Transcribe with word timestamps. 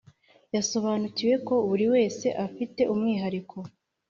yasobanukiwe 0.55 1.35
ko 1.47 1.55
buri 1.67 1.85
wese 1.93 2.27
afite 2.47 2.81
umwihariko 2.93 3.57